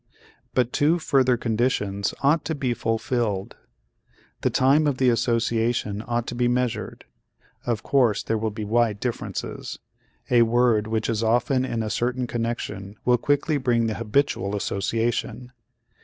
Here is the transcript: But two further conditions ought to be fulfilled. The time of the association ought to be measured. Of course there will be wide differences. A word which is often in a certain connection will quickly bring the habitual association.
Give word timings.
But 0.55 0.73
two 0.73 0.97
further 0.97 1.37
conditions 1.37 2.15
ought 2.21 2.43
to 2.45 2.55
be 2.55 2.73
fulfilled. 2.73 3.55
The 4.41 4.49
time 4.49 4.87
of 4.87 4.97
the 4.97 5.09
association 5.11 6.03
ought 6.07 6.25
to 6.25 6.33
be 6.33 6.47
measured. 6.47 7.05
Of 7.67 7.83
course 7.83 8.23
there 8.23 8.39
will 8.39 8.49
be 8.49 8.65
wide 8.65 8.99
differences. 8.99 9.77
A 10.31 10.41
word 10.41 10.87
which 10.87 11.07
is 11.07 11.21
often 11.21 11.63
in 11.63 11.83
a 11.83 11.91
certain 11.91 12.25
connection 12.25 12.95
will 13.05 13.19
quickly 13.19 13.57
bring 13.59 13.85
the 13.85 13.93
habitual 13.93 14.55
association. 14.55 15.51